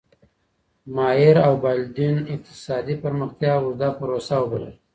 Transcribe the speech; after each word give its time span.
ماير 0.95 1.37
او 1.45 1.53
بالدوين 1.63 2.17
اقتصادي 2.33 2.95
پرمختيا 3.03 3.53
اوږده 3.57 3.89
پروسه 3.99 4.35
وبلله. 4.39 4.71